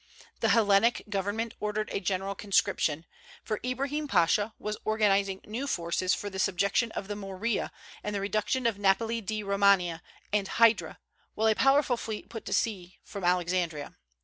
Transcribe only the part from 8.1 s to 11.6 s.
the reduction of Napoli di Romania and Hydra, while a